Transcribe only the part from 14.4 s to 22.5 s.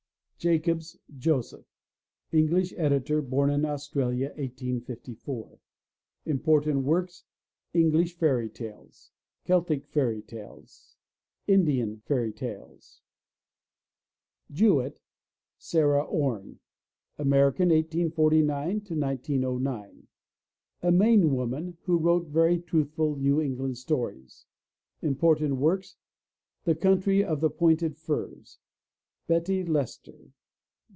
JEWETT, SARAH ORNE (American, 1849 1909) A Maine woman who wrote